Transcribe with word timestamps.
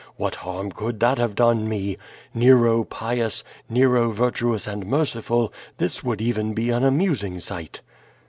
What 0.17 0.33
harm 0.33 0.71
could 0.71 0.99
that 1.01 1.19
have 1.19 1.35
done 1.35 1.69
me? 1.69 1.95
Nero 2.33 2.83
pious, 2.85 3.43
Nero 3.69 4.09
vir 4.09 4.31
tuous 4.31 4.65
and 4.65 4.83
merciful, 4.87 5.53
this 5.77 6.03
would 6.03 6.23
even 6.23 6.55
be 6.55 6.71
an 6.71 6.83
amusing 6.83 7.39
sight." 7.39 7.81